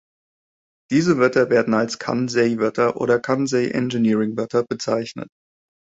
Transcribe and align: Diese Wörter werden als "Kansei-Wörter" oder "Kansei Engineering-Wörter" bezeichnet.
Diese 0.89 1.19
Wörter 1.19 1.51
werden 1.51 1.75
als 1.75 1.99
"Kansei-Wörter" 1.99 2.97
oder 2.97 3.19
"Kansei 3.19 3.67
Engineering-Wörter" 3.67 4.63
bezeichnet. 4.63 5.29